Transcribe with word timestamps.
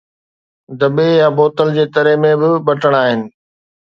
دٻي 0.79 1.09
يا 1.19 1.27
بوتل 1.37 1.67
جي 1.75 1.85
تري 1.93 2.15
۾ 2.25 2.31
ٻه 2.41 2.49
بٽڻ 2.65 2.93
آهن 3.03 3.19